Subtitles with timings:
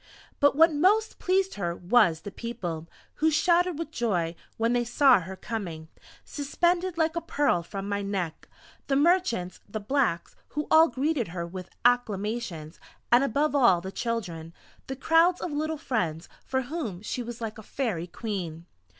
[0.39, 5.19] But what most pleased her was the People, who shouted with joy, when they saw
[5.19, 5.89] her coming,
[6.25, 8.49] suspended like a Pearl from my neck!
[8.87, 12.79] The merchants, the blacks, who all greeted her with acclamations
[13.11, 14.55] and above all the children,
[14.87, 18.65] the crowds of little friends, for whom she was like a Fairy Queen.